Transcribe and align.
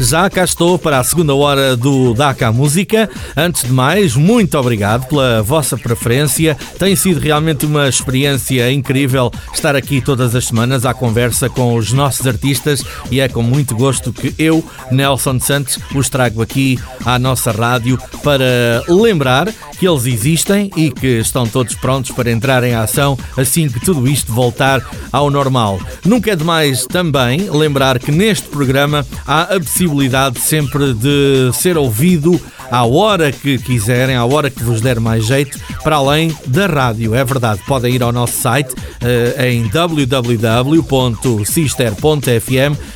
Já 0.00 0.28
cá 0.28 0.44
estou 0.44 0.78
para 0.78 0.98
a 0.98 1.04
segunda 1.04 1.34
hora 1.34 1.76
do 1.76 2.14
DACA 2.14 2.50
Música. 2.50 3.08
Antes 3.36 3.64
de 3.64 3.72
mais, 3.72 4.16
muito 4.16 4.58
obrigado 4.58 5.06
pela 5.06 5.42
vossa 5.42 5.76
preferência. 5.76 6.56
Tem 6.78 6.96
sido 6.96 7.20
realmente 7.20 7.66
uma 7.66 7.88
experiência 7.88 8.70
incrível 8.72 9.30
estar 9.52 9.76
aqui 9.76 10.00
todas 10.00 10.34
as 10.34 10.46
semanas 10.46 10.84
à 10.84 10.92
conversa 10.92 11.48
com 11.48 11.74
os 11.74 11.92
nossos 11.92 12.26
artistas 12.26 12.82
e 13.10 13.20
é 13.20 13.28
com 13.28 13.42
muito 13.42 13.76
gosto 13.76 14.12
que 14.12 14.34
eu, 14.38 14.64
Nelson 14.90 15.38
Santos, 15.38 15.78
os 15.94 16.08
trago 16.08 16.42
aqui 16.42 16.78
à 17.04 17.18
nossa 17.18 17.52
rádio 17.52 17.98
para 18.22 18.82
lembrar 18.88 19.48
que 19.82 19.88
eles 19.88 20.06
existem 20.06 20.70
e 20.76 20.92
que 20.92 21.18
estão 21.18 21.44
todos 21.44 21.74
prontos 21.74 22.12
para 22.12 22.30
entrar 22.30 22.62
em 22.62 22.72
ação 22.72 23.18
assim 23.36 23.68
que 23.68 23.80
tudo 23.80 24.08
isto 24.08 24.32
voltar 24.32 24.80
ao 25.10 25.28
normal. 25.28 25.80
Nunca 26.04 26.30
é 26.30 26.36
demais 26.36 26.86
também 26.86 27.50
lembrar 27.50 27.98
que 27.98 28.12
neste 28.12 28.46
programa 28.46 29.04
há 29.26 29.42
a 29.42 29.58
possibilidade 29.58 30.38
sempre 30.38 30.94
de 30.94 31.50
ser 31.52 31.76
ouvido 31.76 32.40
à 32.72 32.84
hora 32.86 33.30
que 33.30 33.58
quiserem, 33.58 34.16
à 34.16 34.24
hora 34.24 34.48
que 34.48 34.64
vos 34.64 34.80
der 34.80 34.98
mais 34.98 35.26
jeito, 35.26 35.60
para 35.84 35.96
além 35.96 36.34
da 36.46 36.66
rádio. 36.66 37.14
É 37.14 37.22
verdade, 37.22 37.60
podem 37.66 37.94
ir 37.94 38.02
ao 38.02 38.10
nosso 38.10 38.40
site 38.40 38.72
uh, 38.72 39.42
em 39.42 39.68
www.sister.fm 39.68 40.32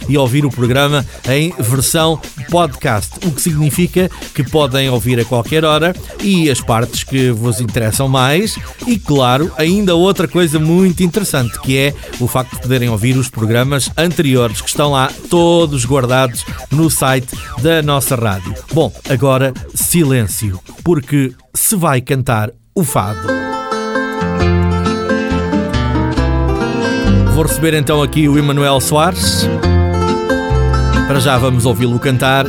e 0.09 0.17
ouvir 0.17 0.47
o 0.47 0.51
programa 0.51 1.05
em 1.29 1.53
versão 1.59 2.19
podcast, 2.51 3.19
o 3.27 3.31
que 3.31 3.43
significa 3.43 4.11
que 4.35 4.43
podem 4.45 4.89
ouvir 4.89 5.21
a 5.21 5.27
qualquer 5.27 5.63
hora 5.63 5.95
e 6.23 6.49
as 6.49 6.63
partes 6.63 7.05
que 7.05 7.31
vos 7.31 7.61
interessam 7.61 8.09
mais. 8.09 8.57
E 8.87 8.99
claro, 8.99 9.53
ainda 9.59 9.95
outra 9.95 10.27
coisa 10.27 10.59
muito 10.59 11.03
interessante 11.03 11.61
que 11.61 11.77
é 11.77 11.93
o 12.19 12.27
facto 12.27 12.55
de 12.55 12.63
poderem 12.63 12.89
ouvir 12.89 13.15
os 13.19 13.29
programas 13.29 13.91
anteriores 13.95 14.63
que 14.63 14.69
estão 14.71 14.93
lá 14.93 15.11
todos 15.29 15.85
guardados 15.85 16.47
no 16.71 16.89
site 16.89 17.37
da 17.61 17.83
nossa 17.83 18.17
rádio. 18.17 18.55
Bom, 18.73 18.91
agora 19.11 19.53
silêncio, 19.75 20.61
porque 20.85 21.33
se 21.55 21.77
vai 21.77 22.01
cantar 22.01 22.51
o 22.75 22.85
fado. 22.85 23.29
Vou 27.35 27.45
receber 27.45 27.75
então 27.75 28.03
aqui 28.03 28.29
o 28.29 28.39
Emanuel 28.39 28.81
Soares. 28.81 29.47
Para 31.07 31.21
já 31.21 31.39
vamos 31.39 31.67
ouvi-lo 31.67 31.99
cantar 32.01 32.47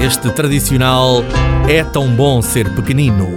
este 0.00 0.30
tradicional 0.30 1.24
É 1.68 1.82
tão 1.82 2.08
bom 2.08 2.40
ser 2.40 2.68
pequenino. 2.70 3.28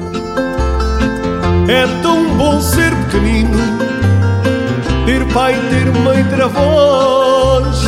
É 1.67 1.85
tão 2.01 2.37
bom 2.37 2.61
ser 2.61 2.95
pequenino, 3.05 3.57
ter 5.05 5.25
pai, 5.33 5.53
ter 5.69 5.91
mãe, 6.01 6.23
ter 6.25 6.41
avós, 6.41 7.83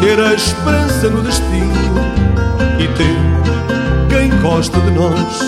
ter 0.00 0.20
a 0.20 0.34
esperança 0.34 1.08
no 1.08 1.22
destino 1.22 1.94
e 2.78 2.88
ter 2.88 3.51
gosta 4.42 4.78
de 4.80 4.90
nós. 4.90 5.38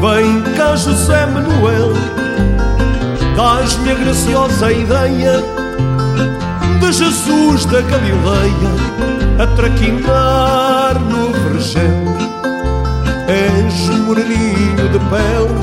Vem 0.00 0.42
cá, 0.56 0.74
José 0.76 1.26
Manuel, 1.26 1.92
dás-me 3.36 3.92
a 3.92 3.94
graciosa 3.94 4.72
ideia 4.72 5.32
de 6.80 6.92
Jesus 6.92 7.64
da 7.66 7.80
Galileia 7.82 8.72
a 9.38 9.46
traquinar 9.56 10.98
no 11.00 11.32
vergel. 11.32 12.18
És 13.28 13.88
moreninho 14.04 14.88
de 14.90 14.98
pele, 14.98 15.58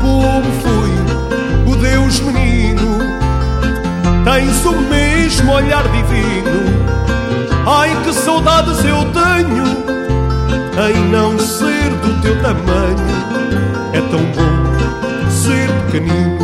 como 0.00 0.50
fui 0.62 1.72
o 1.72 1.76
Deus 1.76 2.20
menino. 2.20 2.98
Tens 4.24 4.64
o 4.64 4.72
mesmo 4.72 5.52
olhar 5.52 5.82
divino. 5.88 6.92
Ai 7.66 7.94
que 8.04 8.12
saudades 8.12 8.84
eu 8.84 9.04
tenho 9.12 9.81
em 10.78 11.08
não 11.10 11.38
ser 11.38 11.90
do 12.02 12.20
teu 12.22 12.40
tamanho. 12.42 12.96
É 13.92 14.00
tão 14.00 14.20
bom 14.20 15.30
ser 15.30 15.68
pequenino 15.86 16.42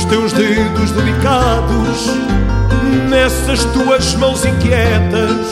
os 0.00 0.04
teus 0.06 0.32
dedos 0.32 0.92
delicados 0.92 2.06
nessas 3.08 3.64
tuas 3.66 4.14
mãos 4.14 4.44
inquietas. 4.44 5.46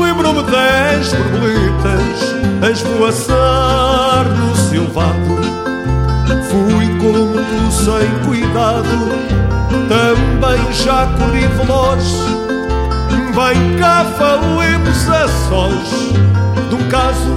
Lembro-me 0.00 0.42
das 0.44 1.12
borboletas 1.12 2.36
a 2.62 2.70
esvoaçar 2.70 4.24
no 4.28 4.54
silvado. 4.54 5.36
Fui 6.48 6.86
como 6.98 7.34
tu 7.34 7.72
sem 7.72 8.24
cuidado, 8.24 9.08
também 9.88 10.72
já 10.72 11.06
corri 11.18 11.46
veloz. 11.48 12.35
Vem 13.36 13.76
cá, 13.76 14.00
falemos 14.16 15.04
a 15.10 15.28
sós 15.28 16.14
de 16.70 16.74
um 16.74 16.88
caso 16.88 17.36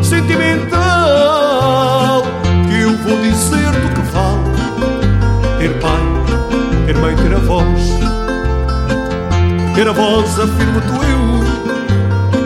sentimental 0.00 2.22
que 2.68 2.80
eu 2.80 2.96
vou 2.98 3.20
dizer 3.20 3.72
do 3.72 3.88
que 3.92 4.02
vale 4.12 4.52
ter 5.58 5.80
pai, 5.80 5.98
ter 6.86 6.96
mãe, 6.96 7.16
ter 7.16 7.34
avós. 7.34 7.90
Ter 9.74 9.88
avós, 9.88 10.38
afirmo-te 10.38 10.92
eu, 11.10 11.42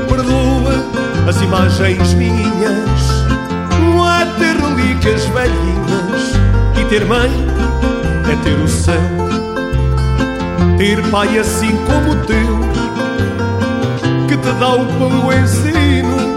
perdoa 0.08 0.82
as 1.28 1.38
imagens 1.42 2.14
minhas. 2.14 3.26
Não 3.78 4.10
é 4.10 4.24
ter 4.38 4.56
relíquias 4.56 5.26
velhinhas 5.26 6.32
e 6.80 6.84
ter 6.86 7.04
mãe 7.04 7.30
é 8.32 8.36
ter 8.42 8.58
o 8.58 8.66
céu. 8.66 9.25
Ter 10.78 11.02
pai 11.10 11.38
assim 11.38 11.74
como 11.86 12.12
o 12.12 12.16
teu, 12.26 12.58
que 14.28 14.36
te 14.36 14.52
dá 14.60 14.74
o 14.74 14.84
pão 14.84 15.32
ensino, 15.32 16.36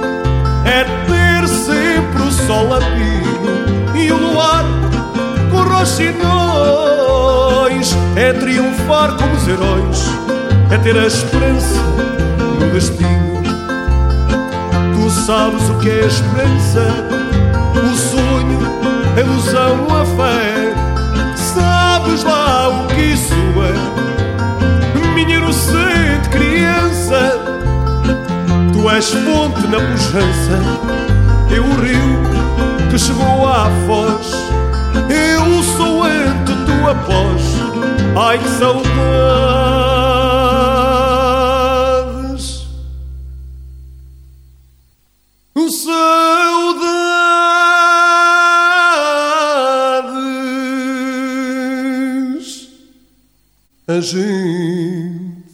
é 0.63 0.85
ter 1.07 1.45
sempre 1.45 2.21
o 2.21 2.31
sol 2.31 2.73
a 2.73 2.79
pino 2.79 3.97
e 3.97 4.09
o 4.09 4.17
luar 4.17 4.63
com 5.51 5.63
roxinóis. 5.63 6.29
É 8.15 8.31
triunfar 8.31 9.17
como 9.17 9.35
os 9.35 9.45
heróis, 9.45 10.05
é 10.71 10.77
ter 10.77 10.97
a 10.97 11.05
esperança 11.05 11.81
no 12.59 12.71
destino. 12.71 13.43
Tu 14.93 15.09
sabes 15.09 15.69
o 15.69 15.79
que 15.79 15.89
é 15.89 16.03
a 16.03 16.07
esperança, 16.07 17.05
o 17.75 17.93
sonho, 17.93 18.59
a 19.17 19.19
ilusão, 19.19 19.85
a 19.89 20.05
fé. 20.05 20.73
Sabes 21.35 22.23
lá 22.23 22.58
Fonte 29.01 29.65
na 29.67 29.79
pujança, 29.79 30.59
eu 31.55 31.63
o 31.63 31.75
rio 31.81 32.19
que 32.91 32.99
chegou 32.99 33.47
à 33.47 33.69
foz. 33.87 34.33
Eu 35.09 35.63
sou 35.77 36.03
ante 36.03 36.51
tu 36.65 36.85
após, 36.85 37.41
ai 38.21 38.37
que 38.37 38.49
saudades, 38.49 38.89
saudades, 45.85 46.89
a 53.87 54.01
gente 54.01 55.45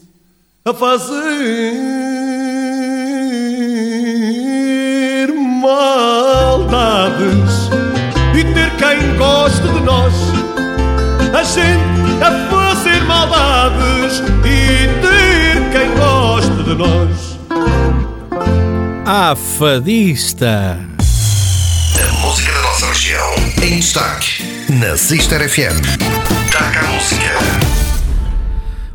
a 0.66 0.74
fazer 0.74 2.05
quem 8.78 9.16
goste 9.18 9.62
de 9.62 9.82
nós. 9.82 10.14
A 11.34 11.44
gente 11.44 12.24
a 12.24 12.50
fazer 12.50 13.04
maldades 13.04 14.20
e 14.44 14.88
ter 15.02 15.72
quem 15.72 15.96
goste 15.96 16.64
de 16.64 16.76
nós. 16.76 17.40
A 19.06 19.36
fadista. 19.36 20.80
A 22.00 22.14
música 22.26 22.52
da 22.52 22.62
nossa 22.62 22.88
região. 22.88 23.36
Em 23.64 23.80
destaque 23.80 24.44
na 24.70 24.98
Sister 24.98 25.48
FM. 25.48 25.82
Taca 26.52 26.80
a 26.80 26.92
música. 26.92 27.76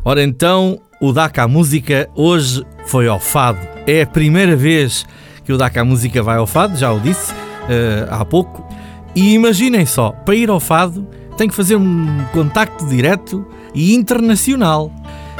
Ora 0.03 0.23
então, 0.23 0.79
o 0.99 1.13
DACA 1.13 1.47
Música 1.47 2.09
hoje 2.15 2.63
foi 2.85 3.07
ao 3.07 3.19
fado. 3.19 3.59
É 3.87 4.01
a 4.01 4.07
primeira 4.07 4.55
vez 4.55 5.05
que 5.43 5.53
o 5.53 5.57
DACA 5.57 5.83
Música 5.83 6.21
vai 6.21 6.37
ao 6.37 6.47
fado, 6.47 6.77
já 6.77 6.91
o 6.91 6.99
disse 6.99 7.31
uh, 7.31 8.07
há 8.09 8.25
pouco. 8.25 8.70
E 9.15 9.33
imaginem 9.33 9.85
só, 9.85 10.11
para 10.11 10.35
ir 10.35 10.49
ao 10.49 10.59
fado 10.59 11.07
tem 11.37 11.47
que 11.47 11.55
fazer 11.55 11.75
um 11.75 12.23
contacto 12.33 12.85
direto 12.87 13.45
e 13.73 13.93
internacional. 13.95 14.91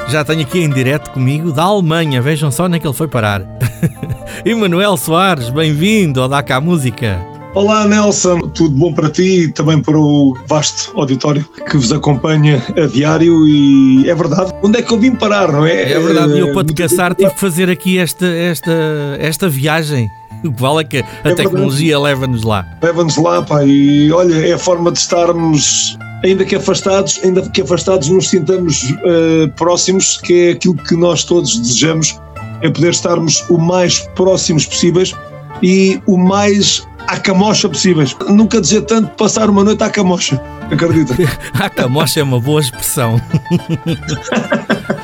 Já 0.10 0.26
tenho 0.26 0.42
aqui 0.42 0.60
em 0.60 0.70
direto 0.70 1.12
comigo 1.12 1.52
da 1.52 1.64
Alemanha, 1.64 2.22
vejam 2.22 2.52
só 2.52 2.66
onde 2.66 2.78
é 2.78 2.80
que 2.80 2.88
ele 2.88 2.94
foi 2.94 3.08
parar. 3.08 3.46
Emanuel 4.44 4.98
Soares, 4.98 5.50
bem-vindo 5.50 6.22
ao 6.22 6.28
Daca 6.28 6.60
Música. 6.60 7.32
Olá 7.54 7.86
Nelson, 7.86 8.40
tudo 8.40 8.76
bom 8.76 8.94
para 8.94 9.10
ti 9.10 9.44
e 9.44 9.52
também 9.52 9.82
para 9.82 9.98
o 9.98 10.38
vasto 10.48 10.98
auditório 10.98 11.46
que 11.70 11.76
vos 11.76 11.92
acompanha 11.92 12.64
a 12.78 12.88
diário 12.88 13.46
e 13.46 14.10
é 14.10 14.16
verdade, 14.16 14.54
onde 14.64 14.80
é 14.80 14.82
que 14.82 14.94
eu 14.94 14.98
vim 14.98 15.14
parar, 15.14 15.52
não 15.52 15.66
é? 15.66 15.92
É 15.92 16.00
verdade, 16.00 16.40
eu 16.40 16.54
para 16.54 16.66
te 16.66 16.74
caçar 16.74 17.14
tive 17.14 17.30
que 17.30 17.40
fazer 17.40 17.70
aqui 17.70 18.00
esta, 18.00 18.26
esta, 18.26 18.72
esta 19.20 19.50
viagem. 19.50 20.10
O 20.44 20.52
que 20.54 20.62
vale 20.62 20.82
é 20.82 20.84
que 20.84 20.98
a 20.98 21.30
é 21.30 21.36
tecnologia 21.36 22.00
leva-nos 22.00 22.44
lá. 22.44 22.66
Leva-nos 22.82 23.18
lá, 23.18 23.42
pá, 23.42 23.64
e 23.66 24.12
olha, 24.12 24.36
é 24.48 24.54
a 24.54 24.60
forma 24.60 24.92
de 24.92 25.00
estarmos 25.00 25.98
ainda 26.24 26.46
que 26.46 26.56
afastados, 26.56 27.20
ainda 27.24 27.42
que 27.50 27.62
afastados 27.62 28.10
nos 28.10 28.30
sintamos 28.30 28.92
uh, 28.92 29.50
próximos, 29.56 30.18
que 30.18 30.50
é 30.50 30.52
aquilo 30.52 30.76
que 30.76 30.96
nós 30.96 31.24
todos 31.24 31.58
desejamos, 31.58 32.20
é 32.62 32.70
poder 32.70 32.92
estarmos 32.92 33.44
o 33.50 33.58
mais 33.58 34.00
próximos 34.16 34.66
possíveis 34.66 35.16
e 35.64 36.00
o 36.06 36.18
mais 36.18 36.88
à 37.08 37.18
camocha 37.18 37.68
possíveis. 37.68 38.16
Nunca 38.30 38.62
dizer 38.62 38.82
tanto 38.84 39.10
passar 39.16 39.50
uma 39.50 39.64
noite 39.64 39.84
à 39.84 39.90
camocha, 39.90 40.42
acredita? 40.72 41.16
à 41.54 41.70
camocha 41.70 42.20
é 42.20 42.24
uma 42.24 42.40
boa 42.40 42.62
expressão. 42.62 43.20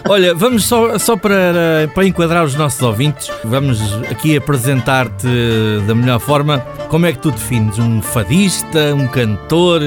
Olha, 0.09 0.33
vamos 0.33 0.63
só, 0.63 0.97
só 0.97 1.17
para, 1.17 1.91
para 1.93 2.05
enquadrar 2.07 2.45
os 2.45 2.55
nossos 2.55 2.81
ouvintes, 2.81 3.29
vamos 3.43 3.81
aqui 4.09 4.37
apresentar-te 4.37 5.27
da 5.85 5.93
melhor 5.93 6.19
forma. 6.19 6.59
Como 6.87 7.05
é 7.05 7.11
que 7.11 7.19
tu 7.19 7.29
defines? 7.29 7.77
Um 7.77 8.01
fadista, 8.01 8.95
um 8.95 9.05
cantor? 9.05 9.81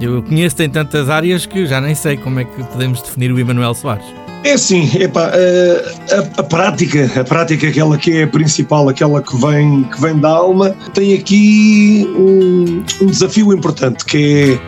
Eu 0.00 0.22
conheço-te 0.24 0.64
em 0.64 0.70
tantas 0.70 1.08
áreas 1.08 1.46
que 1.46 1.66
já 1.66 1.80
nem 1.80 1.94
sei 1.94 2.16
como 2.16 2.40
é 2.40 2.44
que 2.44 2.64
podemos 2.64 3.00
definir 3.00 3.30
o 3.30 3.38
Emanuel 3.38 3.72
Soares. 3.74 4.04
É 4.42 4.54
assim, 4.54 4.90
epá, 4.98 5.26
a, 5.26 6.16
a, 6.16 6.40
a, 6.40 6.42
prática, 6.42 7.08
a 7.20 7.22
prática 7.22 7.68
aquela 7.68 7.96
que 7.96 8.10
é 8.18 8.22
a 8.24 8.26
principal, 8.26 8.88
aquela 8.88 9.22
que 9.22 9.36
vem, 9.36 9.84
que 9.84 10.00
vem 10.00 10.18
da 10.18 10.30
alma, 10.30 10.74
tem 10.94 11.14
aqui 11.14 12.08
um, 12.16 12.82
um 13.02 13.06
desafio 13.06 13.52
importante, 13.52 14.04
que 14.04 14.58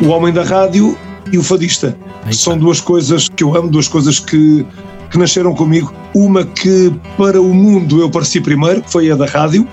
é 0.00 0.04
o 0.04 0.08
homem 0.08 0.32
da 0.32 0.44
rádio 0.44 0.96
e 1.32 1.38
o 1.38 1.42
fadista. 1.42 1.96
São 2.32 2.58
duas 2.58 2.80
coisas 2.80 3.28
que 3.28 3.42
eu 3.42 3.56
amo, 3.56 3.68
duas 3.68 3.88
coisas 3.88 4.18
que, 4.18 4.66
que 5.10 5.18
nasceram 5.18 5.54
comigo. 5.54 5.92
Uma 6.14 6.44
que 6.44 6.92
para 7.16 7.40
o 7.40 7.54
mundo 7.54 8.00
eu 8.00 8.10
pareci 8.10 8.40
primeiro, 8.40 8.82
que 8.82 8.90
foi 8.90 9.10
a 9.10 9.16
da 9.16 9.26
rádio. 9.26 9.66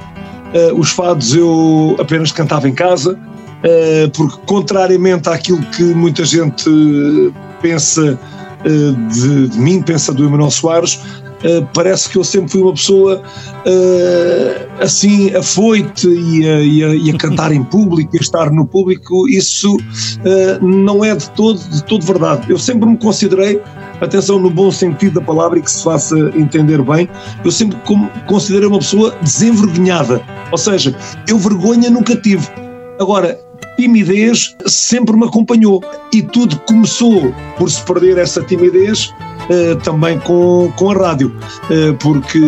Uh, 0.53 0.79
os 0.79 0.91
fados 0.91 1.33
eu 1.33 1.95
apenas 2.00 2.31
cantava 2.31 2.69
em 2.69 2.73
casa, 2.73 3.13
uh, 3.13 4.09
porque 4.11 4.38
contrariamente 4.45 5.27
àquilo 5.27 5.61
que 5.71 5.83
muita 5.83 6.23
gente 6.23 6.69
pensa 7.59 8.19
uh, 8.63 9.09
de, 9.11 9.47
de, 9.47 9.59
mim, 9.59 9.81
pensa 9.81 10.13
do 10.13 10.23
Emanuel 10.23 10.51
Soares, 10.51 11.00
parece 11.74 12.10
que 12.10 12.18
eu 12.18 12.24
sempre 12.24 12.51
fui 12.51 12.62
uma 12.62 12.74
pessoa 12.74 13.22
assim 14.80 15.34
afoite 15.36 16.07
e 16.07 16.48
a, 16.48 16.60
e, 16.60 16.84
a, 16.84 16.95
e 16.95 17.12
a, 17.12 17.18
cantar 17.18 17.51
em 17.51 17.63
público 17.63 18.16
e 18.16 18.19
a 18.19 18.22
estar 18.22 18.51
no 18.51 18.66
público, 18.66 19.28
isso 19.28 19.78
não 20.62 21.04
é 21.04 21.16
de 21.16 21.30
todo, 21.31 21.60
de 21.60 21.84
todo 21.84 22.06
verdade. 22.06 22.50
Eu 22.50 22.57
sempre 22.57 22.88
me 22.88 22.98
considerei 22.98 23.62
atenção 24.01 24.40
no 24.40 24.50
bom 24.50 24.72
sentido 24.72 25.19
da 25.19 25.25
palavra 25.25 25.60
e 25.60 25.62
que 25.62 25.72
se 25.72 25.84
faça 25.84 26.16
entender 26.36 26.81
bem, 26.81 27.10
eu 27.44 27.51
sempre 27.51 27.78
considerei 28.28 28.68
uma 28.68 28.80
pessoa 28.80 29.16
desenvergonhada. 29.22 30.22
Ou 30.51 30.57
seja, 30.57 30.96
eu 31.28 31.38
vergonha 31.38 31.89
nunca 31.89 32.16
tive. 32.16 32.48
Agora, 33.00 33.39
timidez 33.78 34.56
sempre 34.66 35.16
me 35.16 35.25
acompanhou 35.25 35.84
e 36.13 36.22
tudo 36.22 36.60
começou 36.68 37.34
por 37.57 37.69
se 37.69 37.81
perder 37.84 38.18
essa 38.18 38.42
timidez 38.44 39.13
Uh, 39.50 39.75
também 39.78 40.18
com, 40.19 40.72
com 40.78 40.92
a 40.92 40.94
rádio, 40.94 41.36
uh, 41.69 41.94
porque 41.95 42.40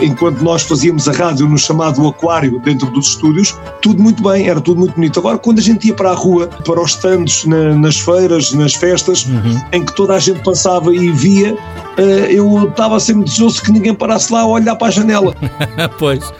enquanto 0.00 0.40
nós 0.40 0.62
fazíamos 0.62 1.08
a 1.08 1.12
rádio 1.12 1.48
no 1.48 1.58
chamado 1.58 2.06
aquário 2.06 2.60
dentro 2.60 2.88
dos 2.92 3.08
estúdios, 3.08 3.58
tudo 3.82 4.00
muito 4.00 4.22
bem, 4.22 4.48
era 4.48 4.60
tudo 4.60 4.78
muito 4.78 4.94
bonito. 4.94 5.18
Agora, 5.18 5.36
quando 5.36 5.58
a 5.58 5.62
gente 5.62 5.88
ia 5.88 5.94
para 5.94 6.10
a 6.10 6.14
rua, 6.14 6.46
para 6.46 6.80
os 6.80 6.92
stands, 6.92 7.44
na, 7.44 7.74
nas 7.74 7.98
feiras, 7.98 8.52
nas 8.52 8.74
festas, 8.74 9.26
uhum. 9.26 9.60
em 9.72 9.84
que 9.84 9.94
toda 9.94 10.14
a 10.14 10.18
gente 10.18 10.40
passava 10.42 10.94
e 10.94 11.10
via, 11.10 11.54
uh, 11.54 12.00
eu 12.30 12.68
estava 12.68 13.00
sempre 13.00 13.24
desejoso 13.24 13.62
que 13.62 13.72
ninguém 13.72 13.94
parasse 13.94 14.32
lá 14.32 14.42
a 14.42 14.46
olhar 14.46 14.76
para 14.76 14.88
a 14.88 14.90
janela. 14.90 15.34
pois, 15.98 16.32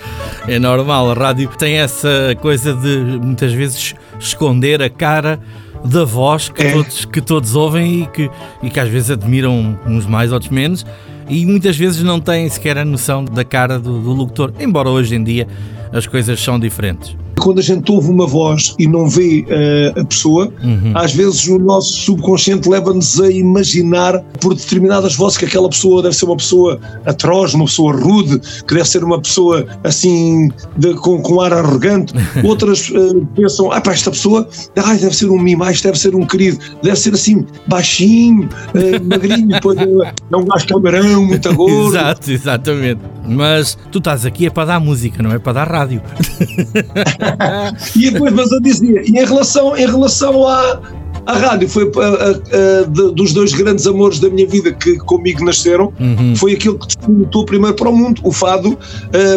é 0.47 0.59
normal, 0.59 1.11
a 1.11 1.15
rádio 1.15 1.49
tem 1.59 1.79
essa 1.79 2.37
coisa 2.41 2.73
de 2.73 3.19
muitas 3.21 3.53
vezes 3.53 3.95
esconder 4.19 4.83
a 4.83 4.91
cara 4.91 5.41
da 5.85 6.05
voz 6.05 6.49
que, 6.49 6.63
é. 6.63 6.73
todos, 6.73 7.05
que 7.05 7.21
todos 7.21 7.55
ouvem 7.55 8.03
e 8.03 8.07
que, 8.07 8.31
e 8.63 8.71
que 8.71 8.81
às 8.81 8.89
vezes 8.89 9.11
admiram 9.11 9.79
uns 9.87 10.07
mais, 10.07 10.33
outros 10.33 10.51
menos, 10.51 10.85
e 11.29 11.45
muitas 11.45 11.77
vezes 11.77 12.03
não 12.03 12.21
têm 12.21 12.49
sequer 12.49 12.79
a 12.79 12.85
noção 12.85 13.25
da 13.25 13.45
cara 13.45 13.79
do, 13.79 14.01
do 14.01 14.13
locutor, 14.13 14.53
embora 14.59 14.89
hoje 14.89 15.15
em 15.15 15.23
dia 15.23 15.47
as 15.93 16.07
coisas 16.07 16.41
são 16.41 16.59
diferentes. 16.59 17.17
Quando 17.39 17.59
a 17.59 17.63
gente 17.63 17.91
ouve 17.91 18.11
uma 18.11 18.27
voz 18.27 18.75
e 18.79 18.87
não 18.87 19.09
vê 19.09 19.45
uh, 19.49 20.01
a 20.01 20.05
pessoa, 20.05 20.53
uhum. 20.63 20.93
às 20.95 21.13
vezes 21.13 21.47
o 21.49 21.59
nosso 21.59 21.93
subconsciente 21.93 22.69
leva-nos 22.69 23.21
a 23.21 23.31
imaginar 23.31 24.21
por 24.41 24.55
determinadas 24.55 25.15
vozes 25.15 25.39
que 25.39 25.45
aquela 25.45 25.69
pessoa 25.69 26.03
deve 26.03 26.15
ser 26.15 26.25
uma 26.25 26.37
pessoa 26.37 26.81
atroz, 27.05 27.55
uma 27.55 27.65
pessoa 27.65 27.93
rude, 27.93 28.41
que 28.67 28.75
deve 28.75 28.89
ser 28.89 29.05
uma 29.05 29.21
pessoa 29.21 29.67
assim 29.85 30.51
de, 30.77 30.95
com, 30.95 31.21
com 31.23 31.41
ar 31.41 31.53
arrogante. 31.53 32.13
Outras 32.45 32.91
uh, 32.91 33.27
pensam, 33.35 33.71
ah 33.73 33.81
pá, 33.81 33.93
esta 33.93 34.11
pessoa 34.11 34.49
deve 34.75 35.15
ser 35.15 35.31
um 35.31 35.39
mimais, 35.39 35.81
deve 35.81 35.99
ser 35.99 36.15
um 36.15 36.27
querido, 36.27 36.59
deve 36.83 36.97
ser 36.97 37.15
assim 37.15 37.45
baixinho, 37.67 38.49
uh, 38.49 39.05
magrinho, 39.05 39.49
depois 39.49 39.79
é 39.79 40.37
um 40.37 40.45
gajo 40.45 40.67
camarão, 40.67 41.25
muito 41.25 41.55
gordo. 41.55 41.89
Exato, 41.89 42.31
exatamente. 42.31 43.18
Mas 43.29 43.77
tu 43.93 43.99
estás 43.99 44.25
aqui 44.25 44.47
é 44.47 44.51
para 44.51 44.65
dar 44.65 44.81
música, 44.81 45.23
não 45.23 45.31
é 45.33 45.39
para 45.39 45.53
dar 45.53 45.71
rádio. 45.71 46.01
e 47.97 48.11
depois, 48.11 48.33
mas 48.33 48.51
eu 48.51 48.61
dizia, 48.61 49.03
e 49.03 49.11
em 49.11 49.25
relação, 49.25 49.77
em 49.77 49.87
relação 49.87 50.45
à, 50.47 50.81
à 51.27 51.35
rádio, 51.35 51.69
foi 51.69 51.85
a, 51.85 51.89
a, 51.99 52.31
a, 52.31 52.85
dos 53.13 53.33
dois 53.33 53.53
grandes 53.53 53.87
amores 53.87 54.19
da 54.19 54.29
minha 54.31 54.47
vida 54.47 54.73
que 54.73 54.97
comigo 54.99 55.45
nasceram, 55.45 55.93
uhum. 56.01 56.35
foi 56.37 56.55
aquilo 56.55 56.79
que 56.79 56.87
despontou 56.87 57.45
primeiro 57.45 57.77
para 57.77 57.91
o 57.91 57.97
mundo. 57.97 58.23
O 58.25 58.33
fado 58.33 58.73
uh, 58.73 58.79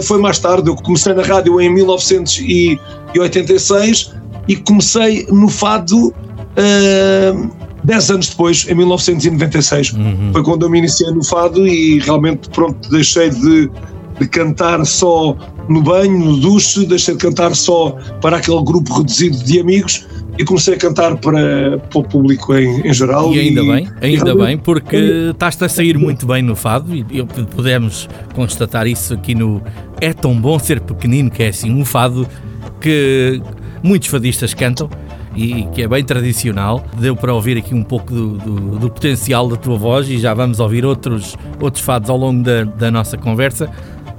foi 0.03 0.19
mais 0.19 0.39
tarde, 0.39 0.69
eu 0.69 0.75
comecei 0.75 1.13
na 1.13 1.23
rádio 1.23 1.59
em 1.59 1.69
1986 1.73 4.13
e 4.47 4.55
comecei 4.55 5.27
no 5.29 5.49
fado. 5.49 6.13
Uh, 6.51 7.60
Dez 7.83 8.11
anos 8.11 8.29
depois, 8.29 8.67
em 8.69 8.75
1996, 8.75 9.93
uhum. 9.93 10.29
foi 10.31 10.43
quando 10.43 10.63
eu 10.63 10.69
me 10.69 10.79
iniciei 10.79 11.11
no 11.11 11.23
fado 11.23 11.67
e 11.67 11.99
realmente, 11.99 12.49
pronto, 12.49 12.89
deixei 12.89 13.29
de, 13.29 13.71
de 14.19 14.27
cantar 14.27 14.85
só 14.85 15.35
no 15.67 15.81
banho, 15.81 16.17
no 16.17 16.37
duche, 16.37 16.85
deixei 16.85 17.15
de 17.15 17.21
cantar 17.21 17.55
só 17.55 17.91
para 18.21 18.37
aquele 18.37 18.61
grupo 18.63 18.93
reduzido 18.93 19.37
de 19.43 19.59
amigos 19.59 20.05
e 20.37 20.45
comecei 20.45 20.75
a 20.75 20.77
cantar 20.77 21.17
para, 21.17 21.77
para 21.77 21.99
o 21.99 22.03
público 22.03 22.53
em, 22.55 22.87
em 22.87 22.93
geral. 22.93 23.33
E 23.33 23.39
ainda 23.39 23.61
e, 23.61 23.67
bem, 23.67 23.89
ainda 24.01 24.35
bem, 24.35 24.57
porque 24.57 25.29
estás 25.31 25.61
a 25.61 25.69
sair 25.69 25.97
muito 25.97 26.25
bem 26.25 26.41
no 26.41 26.55
fado 26.55 26.95
e 26.95 27.03
podemos 27.55 28.07
constatar 28.35 28.87
isso 28.87 29.13
aqui 29.13 29.35
no 29.35 29.61
É 29.99 30.13
Tão 30.13 30.39
Bom 30.39 30.57
Ser 30.59 30.79
Pequenino, 30.81 31.29
que 31.29 31.43
é 31.43 31.49
assim 31.49 31.71
um 31.71 31.85
fado 31.85 32.27
que 32.79 33.41
muitos 33.83 34.07
fadistas 34.09 34.53
cantam 34.53 34.89
e 35.35 35.63
que 35.73 35.83
é 35.83 35.87
bem 35.87 36.03
tradicional. 36.03 36.83
Deu 36.97 37.15
para 37.15 37.33
ouvir 37.33 37.57
aqui 37.57 37.73
um 37.73 37.83
pouco 37.83 38.13
do, 38.13 38.37
do, 38.37 38.79
do, 38.79 38.89
potencial 38.89 39.47
da 39.47 39.55
tua 39.55 39.77
voz 39.77 40.09
e 40.09 40.17
já 40.17 40.33
vamos 40.33 40.59
ouvir 40.59 40.85
outros, 40.85 41.37
outros 41.59 41.83
fados 41.83 42.09
ao 42.09 42.17
longo 42.17 42.43
da, 42.43 42.63
da 42.63 42.91
nossa 42.91 43.17
conversa. 43.17 43.69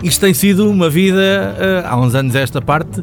Isto 0.02 0.22
tem 0.22 0.34
sido 0.34 0.68
uma 0.68 0.90
vida, 0.90 1.54
uh, 1.56 1.86
há 1.86 1.96
uns 1.96 2.14
anos 2.14 2.34
esta 2.34 2.60
parte, 2.60 3.02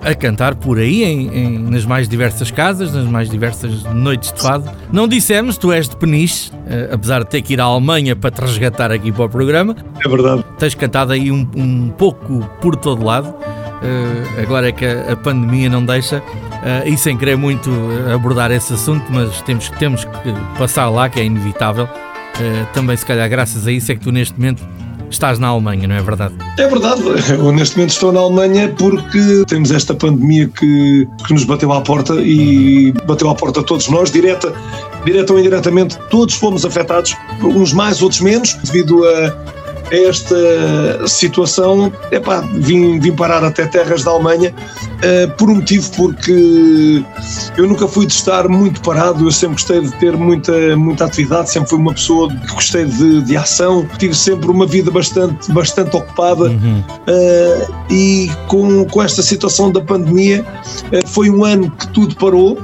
a 0.00 0.14
cantar 0.14 0.56
por 0.56 0.78
aí, 0.78 1.04
em, 1.04 1.28
em, 1.28 1.58
nas 1.58 1.84
mais 1.84 2.08
diversas 2.08 2.50
casas, 2.50 2.92
nas 2.92 3.06
mais 3.06 3.30
diversas 3.30 3.84
noites 3.84 4.32
de 4.32 4.40
fado. 4.40 4.68
Não 4.92 5.06
dissemos, 5.06 5.56
tu 5.56 5.70
és 5.70 5.88
de 5.88 5.96
Peniche, 5.96 6.50
uh, 6.50 6.94
apesar 6.94 7.22
de 7.22 7.30
ter 7.30 7.42
que 7.42 7.52
ir 7.52 7.60
à 7.60 7.64
Alemanha 7.64 8.16
para 8.16 8.30
te 8.30 8.40
resgatar 8.40 8.90
aqui 8.90 9.12
para 9.12 9.24
o 9.24 9.28
programa. 9.28 9.76
É 10.04 10.08
verdade. 10.08 10.44
Tens 10.58 10.74
cantado 10.74 11.12
aí 11.12 11.30
um, 11.30 11.46
um 11.54 11.90
pouco 11.90 12.40
por 12.60 12.76
todo 12.76 13.04
lado. 13.04 13.28
Uh, 13.28 14.40
agora 14.40 14.68
é 14.68 14.72
que 14.72 14.86
a, 14.86 15.12
a 15.12 15.16
pandemia 15.16 15.68
não 15.68 15.84
deixa, 15.84 16.22
uh, 16.62 16.88
e 16.88 16.96
sem 16.96 17.16
querer 17.16 17.36
muito 17.36 17.70
abordar 18.12 18.50
esse 18.50 18.72
assunto, 18.72 19.04
mas 19.10 19.40
temos, 19.42 19.68
temos 19.70 20.04
que 20.04 20.10
passar 20.58 20.88
lá, 20.88 21.08
que 21.08 21.20
é 21.20 21.24
inevitável. 21.24 21.84
Uh, 21.84 22.66
também, 22.72 22.96
se 22.96 23.04
calhar, 23.04 23.28
graças 23.28 23.66
a 23.66 23.72
isso, 23.72 23.92
é 23.92 23.94
que 23.94 24.00
tu 24.00 24.10
neste 24.10 24.38
momento 24.38 24.62
estás 25.10 25.38
na 25.38 25.48
Alemanha, 25.48 25.86
não 25.86 25.94
é 25.94 26.00
verdade? 26.00 26.34
É 26.58 26.66
verdade. 26.66 27.02
Eu 27.30 27.52
neste 27.52 27.76
momento 27.76 27.90
estou 27.90 28.12
na 28.12 28.20
Alemanha 28.20 28.74
porque 28.76 29.44
temos 29.46 29.70
esta 29.70 29.94
pandemia 29.94 30.48
que, 30.48 31.06
que 31.26 31.34
nos 31.34 31.44
bateu 31.44 31.70
à 31.72 31.80
porta 31.80 32.14
e 32.14 32.92
bateu 33.06 33.28
à 33.28 33.34
porta 33.34 33.60
a 33.60 33.62
todos 33.62 33.88
nós, 33.88 34.10
direta, 34.10 34.52
direta 35.04 35.32
ou 35.32 35.38
indiretamente, 35.38 35.98
todos 36.10 36.34
fomos 36.34 36.64
afetados, 36.64 37.14
uns 37.42 37.72
mais, 37.72 38.02
outros 38.02 38.20
menos, 38.20 38.54
devido 38.64 39.04
a 39.04 39.61
esta 39.92 41.06
situação, 41.06 41.92
epá, 42.10 42.40
vim, 42.54 42.98
vim 42.98 43.12
parar 43.12 43.44
até 43.44 43.66
terras 43.66 44.02
da 44.02 44.10
Alemanha 44.10 44.54
uh, 44.54 45.30
por 45.36 45.50
um 45.50 45.56
motivo 45.56 45.90
porque 45.94 47.04
eu 47.58 47.66
nunca 47.68 47.86
fui 47.86 48.06
de 48.06 48.14
estar 48.14 48.48
muito 48.48 48.80
parado, 48.80 49.26
eu 49.26 49.30
sempre 49.30 49.56
gostei 49.56 49.82
de 49.82 49.92
ter 49.96 50.16
muita, 50.16 50.76
muita 50.78 51.04
atividade, 51.04 51.50
sempre 51.50 51.68
fui 51.68 51.78
uma 51.78 51.92
pessoa 51.92 52.28
que 52.30 52.54
gostei 52.54 52.86
de, 52.86 53.20
de 53.20 53.36
ação, 53.36 53.86
tive 53.98 54.14
sempre 54.14 54.50
uma 54.50 54.66
vida 54.66 54.90
bastante, 54.90 55.52
bastante 55.52 55.94
ocupada 55.94 56.44
uhum. 56.44 56.80
uh, 56.80 57.74
e 57.90 58.30
com, 58.46 58.86
com 58.86 59.02
esta 59.02 59.22
situação 59.22 59.70
da 59.70 59.82
pandemia 59.82 60.42
uh, 60.86 61.06
foi 61.06 61.28
um 61.28 61.44
ano 61.44 61.70
que 61.70 61.86
tudo 61.88 62.16
parou, 62.16 62.58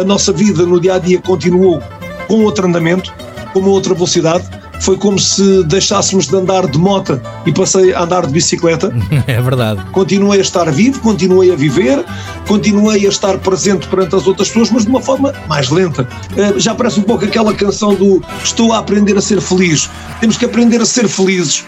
a 0.00 0.02
nossa 0.02 0.32
vida 0.32 0.64
no 0.64 0.80
dia 0.80 0.94
a 0.94 0.98
dia 0.98 1.20
continuou 1.20 1.82
com 2.26 2.42
outro 2.44 2.66
andamento, 2.66 3.12
com 3.52 3.58
uma 3.58 3.68
outra 3.68 3.92
velocidade 3.92 4.48
foi 4.80 4.96
como 4.96 5.18
se 5.18 5.64
deixássemos 5.64 6.26
de 6.26 6.36
andar 6.36 6.66
de 6.66 6.78
moto 6.78 7.20
e 7.44 7.52
passei 7.52 7.92
a 7.92 8.02
andar 8.02 8.26
de 8.26 8.32
bicicleta. 8.32 8.92
É 9.26 9.40
verdade. 9.40 9.82
Continuei 9.92 10.38
a 10.38 10.42
estar 10.42 10.70
vivo, 10.70 11.00
continuei 11.00 11.50
a 11.52 11.56
viver, 11.56 12.04
continuei 12.46 13.06
a 13.06 13.08
estar 13.08 13.36
presente 13.38 13.86
perante 13.88 14.14
as 14.14 14.26
outras 14.26 14.48
pessoas, 14.48 14.70
mas 14.70 14.84
de 14.84 14.90
uma 14.90 15.00
forma 15.00 15.32
mais 15.48 15.68
lenta. 15.70 16.08
Eh, 16.36 16.54
já 16.58 16.74
parece 16.74 17.00
um 17.00 17.02
pouco 17.02 17.24
aquela 17.24 17.52
canção 17.54 17.94
do 17.94 18.22
Estou 18.44 18.72
a 18.72 18.78
aprender 18.78 19.16
a 19.16 19.20
ser 19.20 19.40
feliz. 19.40 19.90
Temos 20.20 20.36
que 20.36 20.44
aprender 20.44 20.80
a 20.80 20.86
ser 20.86 21.08
felizes 21.08 21.64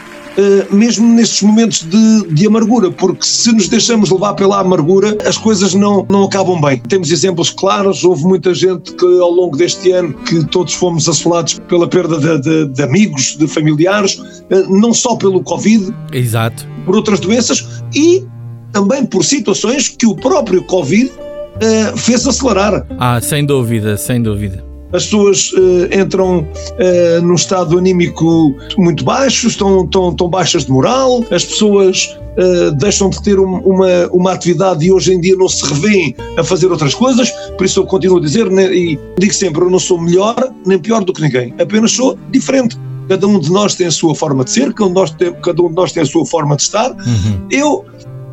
mesmo 0.71 1.13
nestes 1.15 1.43
momentos 1.43 1.83
de, 1.83 2.35
de, 2.35 2.47
amargura, 2.47 2.91
porque 2.91 3.25
se 3.25 3.53
nos 3.53 3.69
deixamos 3.69 4.11
levar 4.11 4.35
pela 4.35 4.61
amargura, 4.61 5.17
as 5.27 5.37
coisas 5.37 5.75
não, 5.75 6.07
não 6.09 6.25
acabam 6.25 6.61
bem. 6.61 6.81
Temos 6.89 7.11
exemplos 7.11 7.51
claros, 7.51 8.05
houve 8.05 8.25
muita 8.25 8.55
gente 8.55 8.93
que 8.93 9.05
ao 9.05 9.31
longo 9.31 9.57
deste 9.57 9.91
ano 9.91 10.15
que 10.15 10.45
todos 10.47 10.75
fomos 10.75 11.09
assolados 11.09 11.59
pela 11.69 11.89
perda 11.89 12.19
de, 12.19 12.41
de, 12.41 12.73
de 12.73 12.83
amigos, 12.83 13.37
de 13.37 13.49
familiares, 13.49 14.19
uh, 14.19 14.79
não 14.81 14.95
só 14.95 15.17
pelo 15.17 15.43
Covid, 15.43 15.93
Exato. 16.13 16.67
por 16.85 16.97
outras 16.97 17.21
doenças 17.21 17.83
e 17.95 18.25
também 18.73 19.05
por 19.05 19.25
situações 19.25 19.89
que 19.89 20.07
o 20.07 20.15
próprio 20.15 20.63
Covid 20.65 21.11
uh, 21.11 21.97
fez 21.97 22.27
acelerar. 22.27 22.87
Ah, 22.99 23.21
sem 23.21 23.45
dúvida, 23.45 23.97
sem 23.97 24.23
dúvida 24.23 24.68
as 24.93 25.05
pessoas 25.05 25.53
uh, 25.53 26.01
entram 26.01 26.41
uh, 26.41 27.23
num 27.23 27.35
estado 27.35 27.77
anímico 27.79 28.55
muito 28.77 29.05
baixo, 29.05 29.49
estão, 29.49 29.85
estão, 29.85 30.11
estão 30.11 30.29
baixas 30.29 30.65
de 30.65 30.71
moral, 30.73 31.25
as 31.31 31.45
pessoas 31.45 32.17
uh, 32.37 32.73
deixam 32.73 33.11
de 33.11 33.23
ter 33.23 33.39
um, 33.39 33.59
uma, 33.59 34.07
uma 34.13 34.33
atividade 34.33 34.87
e 34.87 34.93
hoje 34.93 35.13
em 35.13 35.21
dia 35.21 35.37
não 35.37 35.49
se 35.49 35.67
revêem 35.67 36.15
a 36.39 36.45
fazer 36.45 36.67
outras 36.71 36.95
coisas, 36.95 37.31
por 37.57 37.65
isso 37.65 37.81
eu 37.81 37.87
continuo 37.87 38.19
a 38.19 38.21
dizer, 38.21 38.51
né, 38.51 38.73
e 38.75 38.99
digo 39.19 39.35
sempre, 39.35 39.63
eu 39.63 39.71
não 39.71 39.79
sou 39.79 40.01
melhor 40.01 40.53
nem 40.65 40.79
pior 40.79 41.05
do 41.05 41.13
que 41.13 41.21
ninguém, 41.21 41.55
apenas 41.61 41.93
sou 41.93 42.19
diferente. 42.31 42.77
Cada 43.09 43.27
um 43.27 43.39
de 43.41 43.51
nós 43.51 43.75
tem 43.75 43.87
a 43.87 43.91
sua 43.91 44.15
forma 44.15 44.45
de 44.45 44.51
ser, 44.51 44.75
cada 44.75 44.85
um 44.85 44.89
de 44.89 44.95
nós 44.95 45.11
tem, 45.13 45.33
cada 45.33 45.63
um 45.63 45.69
de 45.69 45.75
nós 45.75 45.93
tem 45.93 46.03
a 46.03 46.07
sua 46.07 46.27
forma 46.27 46.57
de 46.57 46.63
estar. 46.63 46.91
Uhum. 46.91 47.47
Eu 47.51 47.87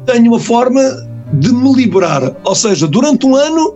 tenho 0.06 0.28
uma 0.28 0.40
forma 0.40 0.82
de 1.34 1.54
me 1.54 1.74
liberar, 1.74 2.36
ou 2.44 2.56
seja, 2.56 2.86
durante 2.86 3.26
um 3.26 3.36
ano 3.38 3.76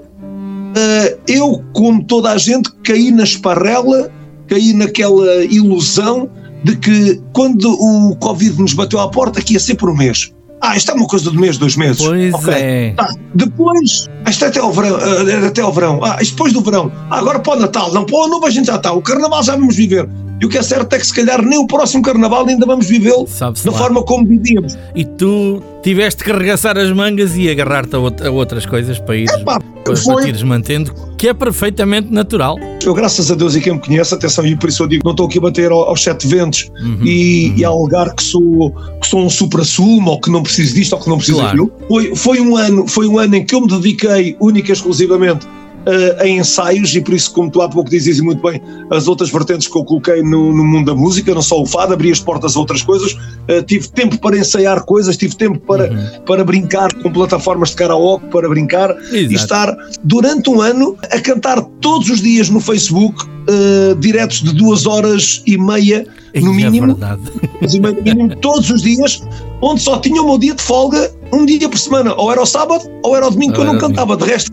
eu, 1.28 1.64
como 1.74 2.04
toda 2.04 2.32
a 2.32 2.38
gente, 2.38 2.72
caí 2.84 3.12
na 3.12 3.24
esparrela, 3.24 4.12
caí 4.48 4.74
naquela 4.74 5.44
ilusão 5.46 6.30
de 6.64 6.76
que 6.76 7.22
quando 7.34 7.72
o 7.72 8.16
Covid 8.18 8.60
nos 8.60 8.74
bateu 8.74 9.00
à 9.00 9.10
porta, 9.10 9.42
que 9.42 9.54
ia 9.54 9.60
ser 9.60 9.76
por 9.76 9.90
um 9.90 9.96
mês. 9.96 10.32
Ah, 10.62 10.76
isto 10.76 10.92
é 10.92 10.94
uma 10.94 11.08
coisa 11.08 11.32
do 11.32 11.40
mês, 11.40 11.58
dois 11.58 11.78
meses. 11.78 12.06
Pois 12.06 12.34
okay. 12.34 12.54
é. 12.54 12.94
Ah, 12.98 13.14
depois, 13.34 14.10
isto 14.28 14.46
é 14.46 14.48
até 14.48 14.60
ao 14.60 14.74
verão. 14.74 14.98
Uh, 14.98 15.48
até 15.48 15.62
ao 15.62 15.72
verão. 15.72 16.00
Ah, 16.04 16.18
isto 16.22 16.34
depois 16.34 16.52
do 16.52 16.62
verão. 16.62 16.92
Ah, 17.10 17.20
agora 17.20 17.40
para 17.40 17.58
o 17.58 17.60
Natal. 17.62 17.94
Não, 17.94 18.06
para 18.06 18.16
o 18.16 18.24
Ano 18.26 18.46
a 18.46 18.50
gente 18.50 18.68
já 18.68 18.76
está. 18.76 18.92
O 18.92 19.02
Carnaval 19.02 19.42
já 19.42 19.56
vamos 19.56 19.76
viver. 19.76 20.08
E 20.42 20.46
o 20.46 20.50
que 20.50 20.58
é 20.58 20.62
certo 20.62 20.94
é 20.94 21.00
que 21.00 21.06
se 21.06 21.14
calhar 21.14 21.42
nem 21.44 21.60
o 21.60 21.68
próximo 21.68 22.02
carnaval 22.02 22.48
ainda 22.48 22.66
vamos 22.66 22.88
vivê-lo 22.88 23.28
da 23.40 23.72
lá. 23.72 23.78
forma 23.78 24.02
como 24.04 24.26
vivíamos. 24.26 24.78
E 24.96 25.04
tu 25.04 25.62
tiveste 25.84 26.24
que 26.24 26.32
arregaçar 26.32 26.78
as 26.78 26.90
mangas 26.94 27.36
e 27.36 27.50
agarrar-te 27.50 27.96
a, 27.96 28.32
outras 28.32 28.66
coisas 28.66 28.98
para 29.00 29.18
ir, 29.18 29.30
Epá, 29.30 29.60
para, 29.94 30.14
foi... 30.14 30.30
ires 30.30 30.44
mantendo, 30.44 30.94
que 31.18 31.28
é 31.28 31.34
perfeitamente 31.34 32.12
natural. 32.12 32.58
Eu, 32.84 32.94
graças 32.94 33.32
a 33.32 33.36
Deus 33.36 33.56
e 33.56 33.62
quem 33.62 33.74
me 33.74 33.80
conhece, 33.80 34.14
atenção, 34.14 34.46
e 34.46 34.56
por 34.56 34.70
isso 34.70 34.84
eu 34.84 34.88
digo, 34.88 35.02
não 35.04 35.12
estou 35.12 35.26
aqui 35.26 35.38
a 35.38 35.42
bater 35.42 35.72
aos 35.72 36.02
sete 36.02 36.28
ventos 36.28 36.70
uhum, 36.82 37.00
e, 37.04 37.50
uhum. 37.50 37.58
e 37.58 37.66
a 37.66 37.70
alegar 37.70 38.14
que 38.16 38.24
sou, 38.24 38.72
que 39.02 39.08
sou 39.08 39.26
um 39.26 39.30
supra-sumo 39.30 40.12
ou 40.12 40.22
que 40.22 40.30
não 40.30 40.44
preciso 40.44 40.74
disto 40.74 40.94
ou 40.94 41.00
que 41.00 41.10
não 41.10 41.18
preciso 41.18 41.40
claro. 41.40 41.66
daquilo. 41.66 41.88
Foi, 41.88 42.16
foi, 42.16 42.40
um 42.40 42.56
ano, 42.56 42.88
foi 42.88 43.08
um 43.08 43.20
ano 43.20 43.36
em 43.36 43.46
que 43.46 43.56
eu 43.56 43.62
me 43.62 43.68
dediquei 43.68 44.36
única 44.40 44.70
e 44.70 44.74
exclusivamente 44.74 45.48
uh, 45.90 46.24
em 46.24 46.38
ensaios 46.40 46.96
e 46.96 47.02
por 47.02 47.14
isso, 47.14 47.32
como 47.34 47.50
tu 47.50 47.62
há 47.62 47.70
pouco 47.70 47.90
dizes 47.90 48.20
muito 48.20 48.42
bem, 48.42 48.62
as 48.92 49.08
outras 49.08 49.32
vertentes 49.32 49.68
que 49.68 49.78
eu 49.78 49.84
coloquei 49.84 50.22
no, 50.22 50.54
no 50.54 50.64
mundo 50.64 50.86
da 50.86 50.96
música, 50.96 51.34
não 51.34 51.42
só 51.42 51.62
o 51.62 51.66
fado, 51.66 51.94
abri 51.94 52.12
as 52.12 52.20
portas 52.20 52.56
a 52.56 52.60
outras 52.60 52.82
coisas, 52.82 53.14
uh, 53.14 53.64
tive 53.66 53.88
tempo 53.90 54.18
para 54.20 54.38
ensaiar 54.38 54.84
coisas, 54.86 55.18
tive 55.18 55.36
tempo 55.36 55.60
para, 55.60 55.92
uhum. 55.92 56.22
para 56.26 56.44
brincar 56.44 56.94
com 56.96 57.12
plataformas 57.12 57.70
de 57.70 57.78
karaoke, 57.78 58.28
para 58.28 58.48
brincar 58.48 58.92
Exato. 58.92 59.16
e 59.16 59.34
estar 59.36 59.78
durante 60.04 60.50
um 60.50 60.62
ano 60.62 60.96
a 61.12 61.20
cantar 61.20 61.62
todos 61.82 62.10
os 62.10 62.22
dias 62.22 62.50
no 62.50 62.60
Facebook 62.60 63.26
uh, 63.26 63.96
diretos 63.96 64.42
de 64.42 64.54
duas 64.54 64.86
horas 64.86 65.42
e 65.46 65.58
meia 65.58 66.06
no 66.36 66.54
mínimo, 66.54 66.98
é 67.02 67.78
no 67.80 68.04
mínimo 68.04 68.36
todos 68.36 68.70
os 68.70 68.84
dias, 68.84 69.24
onde 69.62 69.82
só 69.82 69.98
tinha 69.98 70.22
o 70.22 70.26
meu 70.26 70.38
dia 70.38 70.54
de 70.54 70.62
folga 70.62 71.12
um 71.34 71.46
dia 71.46 71.68
por 71.68 71.78
semana, 71.78 72.14
ou 72.16 72.32
era 72.32 72.42
o 72.42 72.46
sábado 72.46 72.90
ou 73.04 73.16
era 73.16 73.28
o 73.28 73.32
domingo 73.32 73.54
que 73.54 73.60
eu 73.60 73.66
não 73.66 73.78
cantava, 73.78 74.16
de 74.16 74.26
resto 74.26 74.52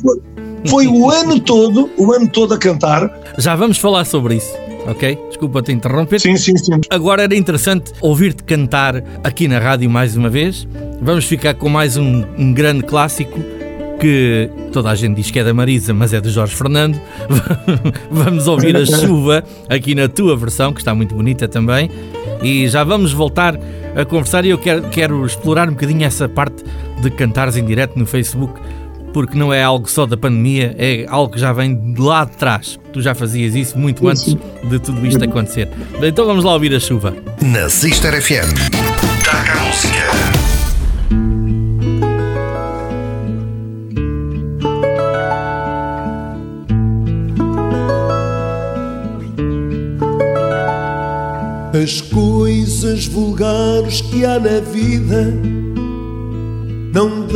foi 0.68 0.86
o 0.86 1.10
ano 1.10 1.40
todo, 1.40 1.90
o 1.96 2.12
ano 2.12 2.28
todo 2.28 2.54
a 2.54 2.58
cantar. 2.58 3.10
Já 3.38 3.54
vamos 3.56 3.78
falar 3.78 4.04
sobre 4.04 4.36
isso. 4.36 4.52
Ok? 4.86 5.18
Desculpa 5.28 5.62
te 5.62 5.72
interromper. 5.72 6.20
Sim, 6.20 6.36
sim, 6.36 6.56
sim. 6.56 6.80
Agora 6.90 7.24
era 7.24 7.34
interessante 7.34 7.92
ouvir-te 8.00 8.44
cantar 8.44 9.02
aqui 9.24 9.48
na 9.48 9.58
rádio 9.58 9.90
mais 9.90 10.16
uma 10.16 10.28
vez. 10.28 10.66
Vamos 11.00 11.24
ficar 11.24 11.54
com 11.54 11.68
mais 11.68 11.96
um, 11.96 12.24
um 12.38 12.52
grande 12.52 12.84
clássico 12.84 13.40
que 13.98 14.48
toda 14.72 14.90
a 14.90 14.94
gente 14.94 15.16
diz 15.16 15.30
que 15.30 15.38
é 15.38 15.44
da 15.44 15.52
Marisa, 15.52 15.92
mas 15.92 16.12
é 16.12 16.20
do 16.20 16.30
Jorge 16.30 16.54
Fernando. 16.54 17.00
vamos 18.10 18.46
ouvir 18.46 18.76
a 18.76 18.86
chuva 18.86 19.42
aqui 19.68 19.94
na 19.94 20.08
tua 20.08 20.36
versão, 20.36 20.72
que 20.72 20.80
está 20.80 20.94
muito 20.94 21.14
bonita 21.14 21.48
também. 21.48 21.90
E 22.42 22.68
já 22.68 22.84
vamos 22.84 23.12
voltar 23.12 23.58
a 23.96 24.04
conversar. 24.04 24.44
E 24.44 24.50
eu 24.50 24.58
quero, 24.58 24.82
quero 24.88 25.24
explorar 25.26 25.68
um 25.68 25.72
bocadinho 25.72 26.04
essa 26.04 26.28
parte 26.28 26.62
de 27.00 27.10
cantares 27.10 27.56
em 27.56 27.64
direto 27.64 27.98
no 27.98 28.06
Facebook 28.06 28.60
porque 29.16 29.38
não 29.38 29.50
é 29.50 29.62
algo 29.62 29.90
só 29.90 30.04
da 30.04 30.14
pandemia, 30.14 30.74
é 30.76 31.06
algo 31.08 31.32
que 31.32 31.40
já 31.40 31.50
vem 31.50 31.74
de 31.94 31.98
lá 32.02 32.26
de 32.26 32.32
trás. 32.32 32.78
Tu 32.92 33.00
já 33.00 33.14
fazias 33.14 33.54
isso 33.54 33.78
muito 33.78 34.06
antes 34.06 34.34
de 34.34 34.78
tudo 34.78 35.06
isto 35.06 35.24
acontecer. 35.24 35.70
Então 36.02 36.26
vamos 36.26 36.44
lá 36.44 36.52
ouvir 36.52 36.74
a 36.74 36.78
chuva. 36.78 37.16
Na 37.40 37.66
Sister 37.70 38.20
FM, 38.20 38.52
Taca 39.24 39.52
a 39.52 39.64
música. 39.64 39.96
As 51.82 52.02
coisas 52.02 53.06
vulgares 53.06 54.02
que 54.02 54.26
há 54.26 54.38
na 54.38 54.60
vida 54.60 55.32
não 56.92 57.26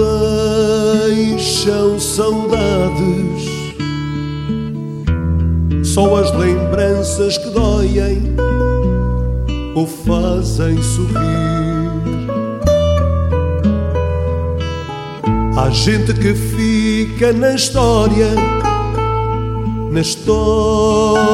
deixam 1.40 1.98
saudades, 1.98 3.48
só 5.82 6.16
as 6.16 6.30
lembranças 6.36 7.38
que 7.38 7.48
doem 7.48 8.36
ou 9.74 9.86
fazem 9.86 10.76
sorrir. 10.82 11.16
Há 15.56 15.70
gente 15.70 16.12
que 16.12 16.34
fica 16.34 17.32
na 17.32 17.54
história, 17.54 18.34
na 19.90 20.00
história 20.02 21.24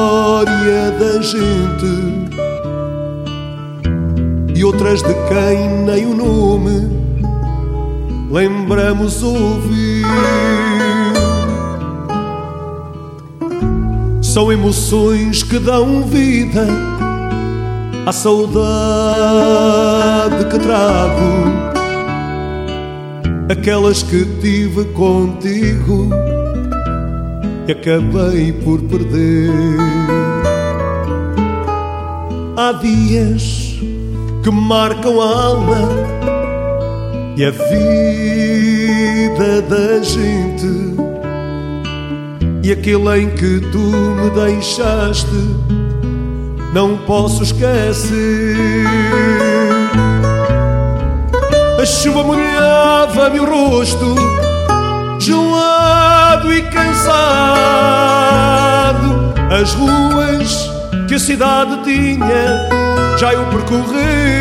da 0.97 1.21
gente, 1.21 1.85
e 4.55 4.63
outras 4.63 5.01
de 5.01 5.13
quem 5.27 5.67
nem 5.85 6.05
o 6.05 6.15
nome 6.15 6.87
lembramos 8.31 9.21
ouvir. 9.21 9.86
São 14.21 14.51
emoções 14.51 15.41
que 15.41 15.57
dão 15.57 16.03
vida 16.03 16.67
à 18.05 18.11
saudade 18.11 18.57
que 20.49 20.59
trago, 20.59 21.43
aquelas 23.49 24.03
que 24.03 24.23
tive 24.39 24.85
contigo 24.93 26.09
e 27.67 27.71
acabei 27.71 28.53
por 28.53 28.79
perder. 28.83 29.49
Há 32.55 32.71
dias 32.73 33.79
que 34.43 34.51
marcam 34.51 35.19
a 35.19 35.25
alma 35.25 35.89
e 37.37 37.45
a 37.45 37.51
vida 37.51 37.61
da 39.61 40.01
gente 40.01 40.97
e 42.63 42.71
aquele 42.71 43.21
em 43.21 43.29
que 43.29 43.59
tu 43.71 43.77
me 43.77 44.31
deixaste 44.31 45.27
não 46.73 46.97
posso 46.97 47.43
esquecer. 47.43 48.57
A 51.79 51.85
chuva 51.85 52.23
molhava-me 52.23 53.39
o 53.39 53.45
rosto, 53.45 54.15
gelado 55.19 56.51
e 56.51 56.63
cansado. 56.63 56.97
As 59.51 59.75
ruas 59.75 60.71
que 61.07 61.13
a 61.13 61.19
cidade 61.19 61.83
tinha 61.83 62.67
já 63.19 63.31
eu 63.31 63.45
percorrera. 63.45 64.36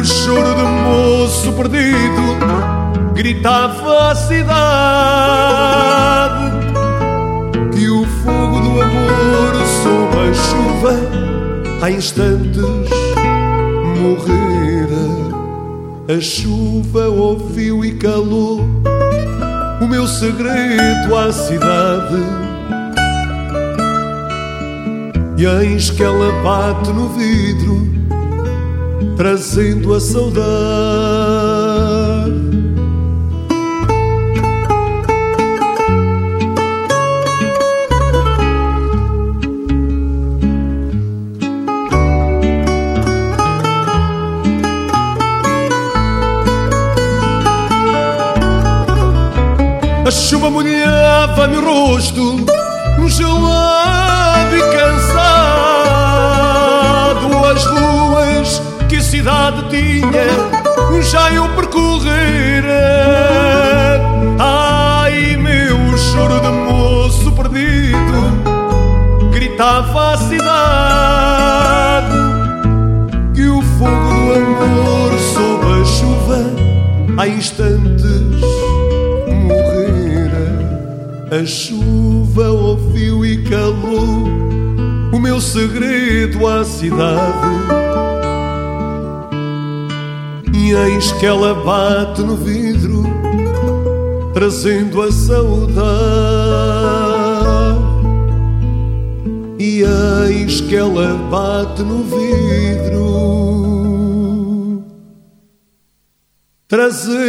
Meu 0.00 0.04
choro 0.06 0.54
de 0.54 0.62
moço 0.62 1.52
perdido, 1.52 2.38
gritava 3.12 4.12
a 4.12 4.14
cidade 4.14 4.50
que 7.70 7.86
o 7.90 8.06
fogo 8.06 8.60
do 8.60 8.80
amor 8.80 9.52
sob 9.82 10.16
a 10.16 10.32
chuva 10.32 10.94
há 11.82 11.90
instantes 11.90 12.62
morrera. 14.00 15.04
A 16.16 16.18
chuva 16.18 17.08
ouviu 17.10 17.84
e 17.84 17.92
calou 17.96 18.60
o 19.82 19.86
meu 19.86 20.06
segredo 20.06 21.14
à 21.14 21.30
cidade 21.30 22.24
e 25.36 25.44
eis 25.44 25.90
que 25.90 26.02
ela 26.02 26.32
bate 26.42 26.90
no 26.90 27.10
vidro, 27.10 27.99
trazendo 29.20 29.92
a 29.92 30.00
saudade. 30.00 30.40
A 50.06 50.10
chuva 50.10 50.48
molhava-me 50.48 51.58
o 51.58 51.60
rosto, 51.60 52.36
gelado 53.06 53.59
cidade 59.20 59.68
tinha, 59.68 61.02
já 61.02 61.30
eu 61.30 61.46
percorrera. 61.50 62.72
Ai, 64.38 65.36
meu 65.36 65.76
choro 65.98 66.40
de 66.40 66.48
moço 66.48 67.30
perdido, 67.32 68.00
gritava 69.30 70.14
a 70.14 70.16
cidade 70.16 70.48
que 73.34 73.46
o 73.46 73.60
fogo 73.60 74.34
do 74.58 74.64
amor 74.64 75.12
sob 75.34 75.66
a 75.66 75.84
chuva 75.84 76.46
há 77.18 77.28
instantes 77.28 78.40
a 81.30 81.46
chuva 81.46 82.48
ouviu 82.48 83.24
e 83.24 83.44
calou 83.44 84.26
o 85.12 85.18
meu 85.18 85.40
segredo 85.40 86.44
à 86.46 86.64
cidade. 86.64 87.79
E 90.70 90.72
eis 90.72 91.10
que 91.10 91.26
ela 91.26 91.52
bate 91.52 92.22
no 92.22 92.36
vidro, 92.36 93.02
trazendo 94.32 95.02
a 95.02 95.10
saudade. 95.10 95.80
E 99.58 99.82
eis 100.28 100.60
que 100.60 100.76
ela 100.76 101.14
bate 101.28 101.82
no 101.82 102.04
vidro, 102.04 103.24
trazendo 106.68 107.20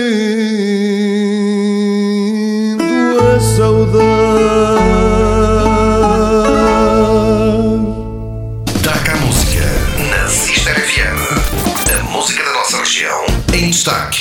FM. 13.83 14.20